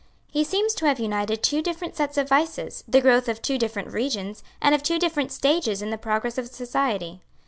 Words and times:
He 0.31 0.43
seems 0.43 0.73
to 0.73 0.87
have 0.87 0.99
united 0.99 1.43
two 1.43 1.61
different 1.61 1.95
sets 1.95 2.17
of 2.17 2.27
vices, 2.29 2.83
the 2.87 3.01
growth 3.01 3.29
of 3.29 3.39
two 3.39 3.59
different 3.59 3.89
regions, 3.93 4.43
and 4.59 4.73
of 4.73 4.81
two 4.81 4.97
different 4.97 5.31
stages 5.31 5.79
in 5.83 5.91
the 5.91 5.95
progress 5.99 6.39
of 6.39 6.47
society. 6.47 7.21